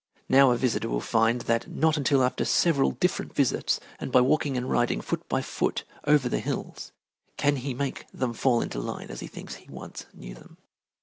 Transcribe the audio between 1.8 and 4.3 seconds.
until after several different visits, and by